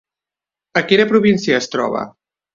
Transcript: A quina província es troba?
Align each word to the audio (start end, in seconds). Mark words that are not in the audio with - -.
A 0.81 0.83
quina 0.93 1.05
província 1.11 1.61
es 1.61 1.69
troba? 1.77 2.05